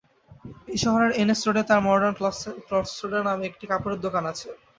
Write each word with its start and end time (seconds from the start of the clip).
শহরের 0.75 1.11
এনএস 1.15 1.41
রোডে 1.45 1.63
তাঁর 1.69 1.81
মডার্ন 1.87 2.13
ক্লথ 2.17 2.35
স্টোর 2.89 3.13
নামে 3.27 3.43
একটি 3.47 3.65
কাপড়ের 3.71 4.03
দোকান 4.05 4.23
আছে। 4.31 4.47